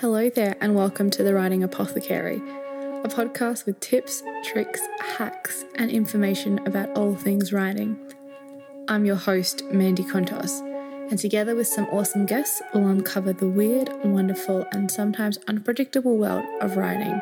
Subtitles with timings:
[0.00, 5.90] Hello there, and welcome to the Writing Apothecary, a podcast with tips, tricks, hacks, and
[5.90, 7.98] information about all things writing.
[8.86, 10.60] I'm your host, Mandy Contos,
[11.10, 16.44] and together with some awesome guests, we'll uncover the weird, wonderful, and sometimes unpredictable world
[16.60, 17.20] of writing.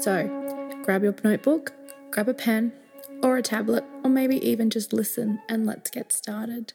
[0.00, 1.74] So, grab your notebook,
[2.10, 2.72] grab a pen,
[3.22, 6.72] or a tablet, or maybe even just listen, and let's get started.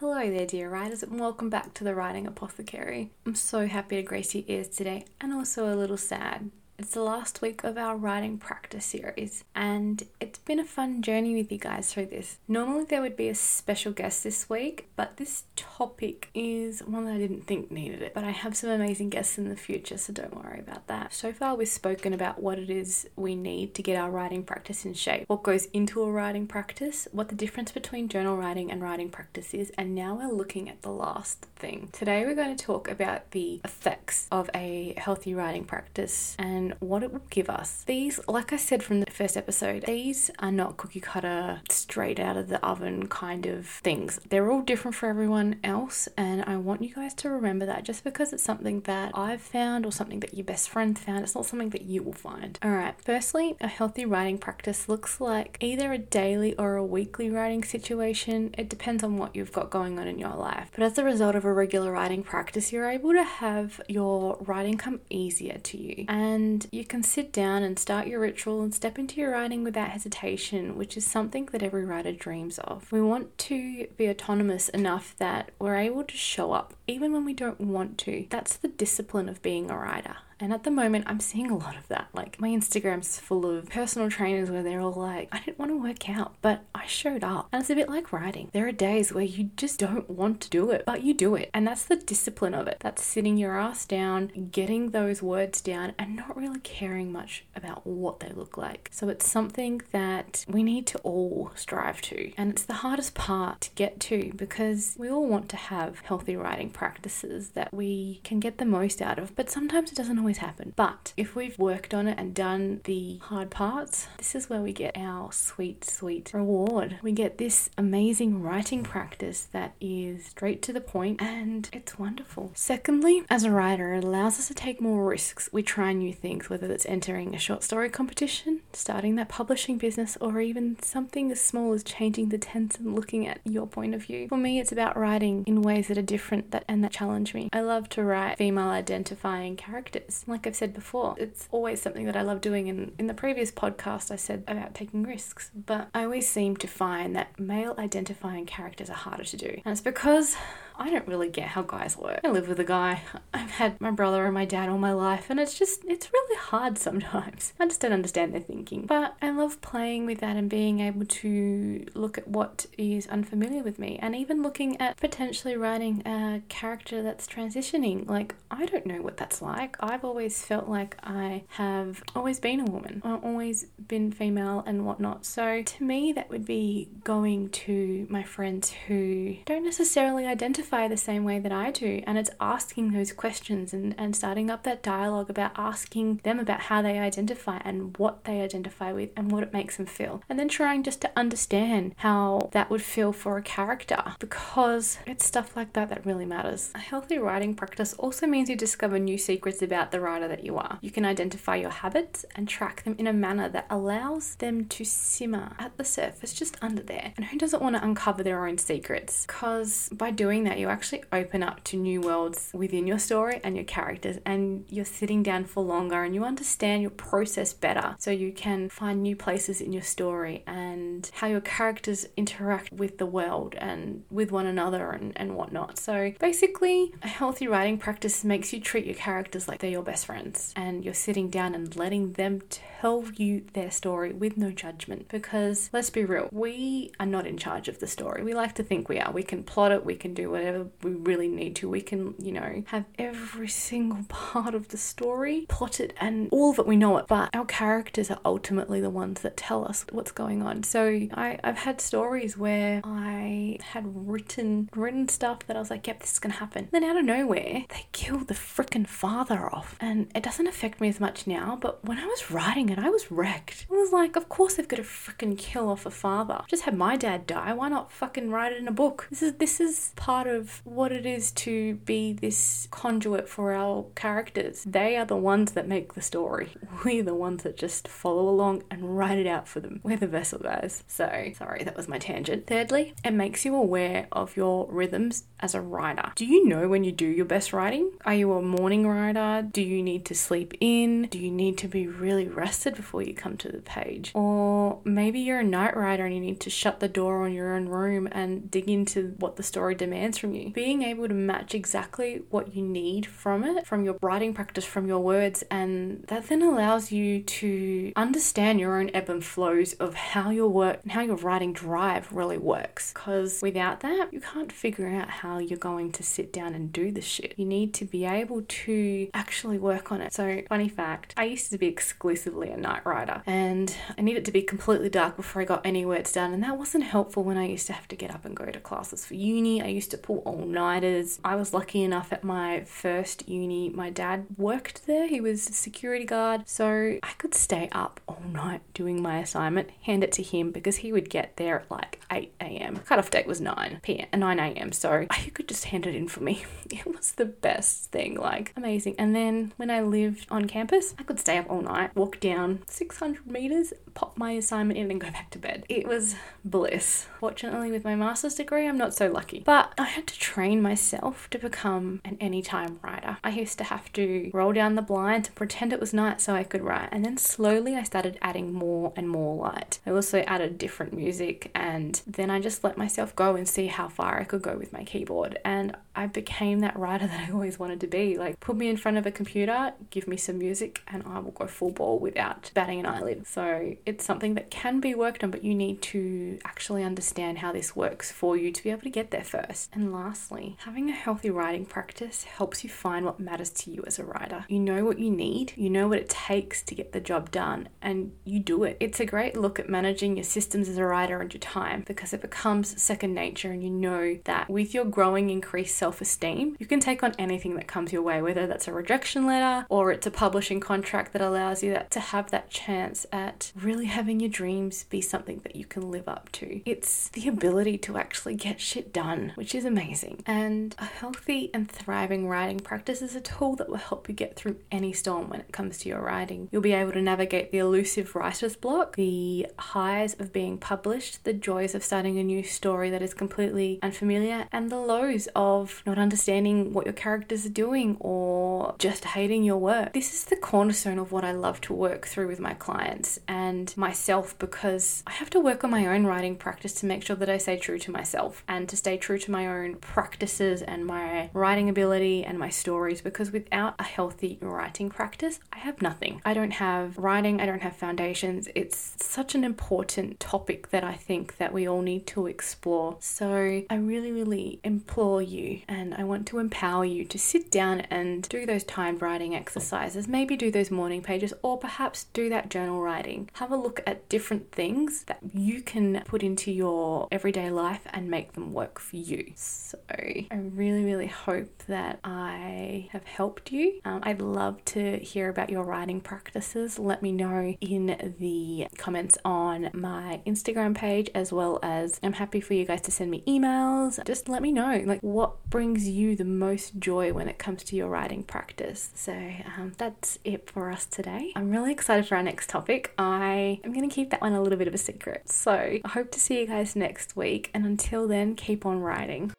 [0.00, 3.10] Hello there, dear writers, and welcome back to the Writing Apothecary.
[3.26, 7.02] I'm so happy to grace your ears today, and also a little sad it's the
[7.02, 11.58] last week of our writing practice series, and it's been a fun journey with you
[11.58, 12.38] guys through this.
[12.46, 17.14] Normally, there would be a special guest this week, but this topic is one that
[17.14, 18.14] I didn't think needed it.
[18.14, 21.12] But I have some amazing guests in the future, so don't worry about that.
[21.12, 24.84] So far, we've spoken about what it is we need to get our writing practice
[24.84, 28.80] in shape, what goes into a writing practice, what the difference between journal writing and
[28.80, 31.88] writing practice is, and now we're looking at the last thing.
[31.90, 37.02] Today, we're going to talk about the effects of a healthy writing practice and what
[37.02, 37.84] it will give us.
[37.86, 42.36] These, like I said from the first episode, these are not cookie cutter, straight out
[42.36, 44.20] of the oven kind of things.
[44.28, 48.04] They're all different for everyone else, and I want you guys to remember that just
[48.04, 51.46] because it's something that I've found or something that your best friend found, it's not
[51.46, 52.58] something that you will find.
[52.62, 57.30] All right, firstly, a healthy writing practice looks like either a daily or a weekly
[57.30, 58.54] writing situation.
[58.56, 60.70] It depends on what you've got going on in your life.
[60.74, 64.76] But as a result of a regular writing practice, you're able to have your writing
[64.76, 66.04] come easier to you.
[66.08, 69.62] And and you can sit down and start your ritual and step into your writing
[69.62, 72.90] without hesitation, which is something that every writer dreams of.
[72.90, 77.32] We want to be autonomous enough that we're able to show up even when we
[77.32, 78.26] don't want to.
[78.28, 80.16] That's the discipline of being a writer.
[80.40, 82.08] And at the moment, I'm seeing a lot of that.
[82.12, 85.82] Like, my Instagram's full of personal trainers where they're all like, I didn't want to
[85.82, 87.48] work out, but I showed up.
[87.52, 88.50] And it's a bit like writing.
[88.52, 91.50] There are days where you just don't want to do it, but you do it.
[91.52, 92.78] And that's the discipline of it.
[92.80, 97.86] That's sitting your ass down, getting those words down, and not really caring much about
[97.86, 98.88] what they look like.
[98.92, 102.32] So it's something that we need to all strive to.
[102.36, 106.36] And it's the hardest part to get to because we all want to have healthy
[106.36, 110.27] writing practices that we can get the most out of, but sometimes it doesn't always
[110.28, 110.74] always happen.
[110.76, 114.74] But if we've worked on it and done the hard parts, this is where we
[114.74, 116.98] get our sweet, sweet reward.
[117.00, 122.52] We get this amazing writing practice that is straight to the point and it's wonderful.
[122.54, 125.48] Secondly, as a writer, it allows us to take more risks.
[125.50, 130.18] We try new things, whether that's entering a short story competition, starting that publishing business,
[130.20, 134.02] or even something as small as changing the tense and looking at your point of
[134.02, 134.28] view.
[134.28, 137.48] For me, it's about writing in ways that are different that and that challenge me.
[137.50, 142.16] I love to write female identifying characters like I've said before, it's always something that
[142.16, 142.68] I love doing.
[142.68, 146.66] And in the previous podcast, I said about taking risks, but I always seem to
[146.66, 149.60] find that male identifying characters are harder to do.
[149.64, 150.36] And it's because
[150.78, 152.20] I don't really get how guys work.
[152.24, 153.02] I live with a guy.
[153.34, 156.36] I've had my brother and my dad all my life, and it's just, it's really
[156.36, 157.52] hard sometimes.
[157.58, 158.86] I just don't understand their thinking.
[158.86, 163.62] But I love playing with that and being able to look at what is unfamiliar
[163.62, 168.08] with me, and even looking at potentially writing a character that's transitioning.
[168.08, 169.76] Like, I don't know what that's like.
[169.80, 174.86] I've always felt like I have always been a woman, I've always been female and
[174.86, 175.26] whatnot.
[175.26, 180.88] So to me, that would be going to my friends who don't necessarily identify identify
[180.88, 182.02] the same way that I do.
[182.06, 186.60] And it's asking those questions and, and starting up that dialogue about asking them about
[186.62, 190.22] how they identify and what they identify with and what it makes them feel.
[190.28, 195.24] And then trying just to understand how that would feel for a character because it's
[195.24, 196.70] stuff like that that really matters.
[196.74, 200.56] A healthy writing practice also means you discover new secrets about the writer that you
[200.58, 200.78] are.
[200.82, 204.84] You can identify your habits and track them in a manner that allows them to
[204.84, 207.14] simmer at the surface just under there.
[207.16, 209.24] And who doesn't want to uncover their own secrets?
[209.26, 213.56] Because by doing that, you actually open up to new worlds within your story and
[213.56, 217.96] your characters, and you're sitting down for longer and you understand your process better.
[217.98, 222.98] So you can find new places in your story and how your characters interact with
[222.98, 225.78] the world and with one another and, and whatnot.
[225.78, 230.06] So basically, a healthy writing practice makes you treat your characters like they're your best
[230.06, 235.08] friends and you're sitting down and letting them tell you their story with no judgment.
[235.08, 238.22] Because let's be real, we are not in charge of the story.
[238.22, 239.12] We like to think we are.
[239.12, 240.47] We can plot it, we can do whatever
[240.82, 241.68] we really need to.
[241.68, 246.58] We can, you know, have every single part of the story plotted and all of
[246.58, 250.12] it we know it, but our characters are ultimately the ones that tell us what's
[250.12, 250.62] going on.
[250.62, 255.86] So I, I've had stories where I had written written stuff that I was like,
[255.86, 256.68] yep, this is gonna happen.
[256.70, 259.76] Then out of nowhere, they kill the freaking father off.
[259.80, 262.90] And it doesn't affect me as much now, but when I was writing it, I
[262.90, 263.66] was wrecked.
[263.70, 266.42] I was like, of course they've got to freaking kill off a father.
[266.48, 267.52] Just have my dad die.
[267.52, 269.06] Why not fucking write it in a book?
[269.10, 273.86] This is this is part of what it is to be this conduit for our
[273.94, 274.64] characters.
[274.64, 276.54] They are the ones that make the story.
[276.84, 279.80] We're the ones that just follow along and write it out for them.
[279.82, 280.84] We're the vessel guys.
[280.86, 282.46] So, sorry, that was my tangent.
[282.46, 286.12] Thirdly, it makes you aware of your rhythms as a writer.
[286.14, 287.90] Do you know when you do your best writing?
[288.04, 289.46] Are you a morning writer?
[289.50, 291.02] Do you need to sleep in?
[291.06, 294.12] Do you need to be really rested before you come to the page?
[294.14, 297.54] Or maybe you're a night writer and you need to shut the door on your
[297.54, 300.50] own room and dig into what the story demands from you.
[300.50, 304.86] Being able to match exactly what you need from it, from your writing practice, from
[304.86, 309.94] your words, and that then allows you to understand your own ebb and flows of
[309.94, 312.92] how your work and how your writing drive really works.
[312.92, 316.90] Because without that, you can't figure out how you're going to sit down and do
[316.90, 317.34] the shit.
[317.36, 320.12] You need to be able to actually work on it.
[320.12, 324.32] So, funny fact, I used to be exclusively a night writer and I needed to
[324.32, 327.46] be completely dark before I got any words done, and that wasn't helpful when I
[327.46, 329.62] used to have to get up and go to classes for uni.
[329.62, 331.20] I used to pull all nighters.
[331.22, 335.52] I was lucky enough at my first uni, my dad worked there, he was a
[335.52, 340.22] security guard, so I could stay up all night doing my assignment, hand it to
[340.22, 342.78] him because he would get there at like 8 a.m.
[342.78, 344.08] Cutoff date was 9 p.m.
[344.18, 344.72] 9 a.m.
[344.72, 346.44] So he could just hand it in for me.
[346.70, 348.94] It was the best thing, like amazing.
[348.98, 352.62] And then when I lived on campus, I could stay up all night, walk down
[352.66, 355.64] 600 meters, pop my assignment in, and go back to bed.
[355.70, 356.14] It was
[356.44, 357.06] bliss.
[357.18, 359.40] Fortunately, with my master's degree, I'm not so lucky.
[359.40, 363.16] But I had to train myself to become an anytime writer.
[363.24, 366.34] I used to have to roll down the blinds and pretend it was night so
[366.34, 366.90] I could write.
[366.92, 369.80] And then slowly I started adding more and more light.
[369.84, 373.88] I also added different music and then I just let myself go and see how
[373.88, 375.40] far I could go with my keyboard.
[375.44, 378.16] And I became that writer that I always wanted to be.
[378.16, 381.32] Like, put me in front of a computer, give me some music, and I will
[381.32, 383.26] go full ball without batting an eyelid.
[383.26, 387.52] So it's something that can be worked on, but you need to actually understand how
[387.52, 389.70] this works for you to be able to get there first.
[389.72, 393.98] And lastly, having a healthy writing practice helps you find what matters to you as
[393.98, 394.44] a writer.
[394.48, 397.68] You know what you need, you know what it takes to get the job done,
[397.82, 398.76] and you do it.
[398.78, 402.12] It's a great look at managing your systems as a writer and your time because
[402.12, 406.66] it becomes second nature, and you know that with your growing increased self esteem, you
[406.66, 410.06] can take on anything that comes your way, whether that's a rejection letter or it's
[410.06, 414.28] a publishing contract that allows you that, to have that chance at really having your
[414.28, 416.60] dreams be something that you can live up to.
[416.66, 420.22] It's the ability to actually get shit done, which is amazing.
[420.26, 424.36] And a healthy and thriving writing practice is a tool that will help you get
[424.36, 426.50] through any storm when it comes to your writing.
[426.52, 431.32] You'll be able to navigate the elusive writer's block, the highs of being published, the
[431.32, 435.98] joys of starting a new story that is completely unfamiliar, and the lows of not
[435.98, 439.92] understanding what your characters are doing or just hating your work.
[439.92, 443.74] This is the cornerstone of what I love to work through with my clients and
[443.76, 447.28] myself because I have to work on my own writing practice to make sure that
[447.28, 451.30] I stay true to myself and to stay true to my own practices and my
[451.32, 456.20] writing ability and my stories because without a healthy writing practice, I have nothing.
[456.24, 458.48] I don't have writing, I don't have foundations.
[458.54, 462.96] It's such an important topic that I think that we all need to explore.
[463.00, 467.80] So I really, really implore you and I want to empower you to sit down
[467.82, 470.08] and do those timed writing exercises.
[470.08, 473.28] Maybe do those morning pages or perhaps do that journal writing.
[473.34, 478.10] Have a look at different things that you can put into your everyday life and
[478.10, 479.32] make them work for you.
[479.36, 483.80] So I really, really hope that I have helped you.
[483.84, 486.78] Um, I'd love to hear about your writing practices.
[486.78, 492.40] Let me know in the comments on my Instagram page as well as I'm happy
[492.40, 494.02] for you guys to send me emails.
[494.04, 497.74] Just let me know like what brings you the most joy when it comes to
[497.74, 498.92] your writing practice.
[498.94, 501.32] So um, that's it for us today.
[501.34, 502.94] I'm really excited for our next topic.
[502.96, 505.28] I am going to keep that one a little bit of a secret.
[505.28, 507.50] So I hope to see you guys next week.
[507.52, 509.32] And until then, keep on writing.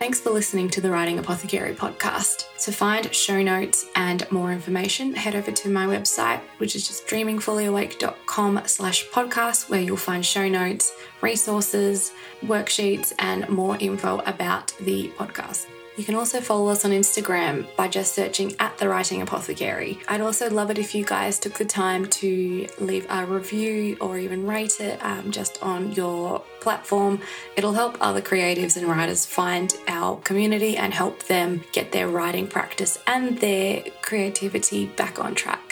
[0.00, 2.44] Thanks for listening to the Writing Apothecary podcast.
[2.64, 7.06] To find show notes and more information, head over to my website, which is just
[7.06, 12.12] dreamingfullyawake.com slash podcast, where you'll find show notes, resources,
[12.44, 15.66] worksheets, and more info about the podcast.
[15.96, 20.00] You can also follow us on Instagram by just searching at the Writing Apothecary.
[20.08, 24.18] I'd also love it if you guys took the time to leave a review or
[24.18, 27.20] even rate it um, just on your platform.
[27.56, 32.48] It'll help other creatives and writers find our community and help them get their writing
[32.48, 35.63] practice and their creativity back on track.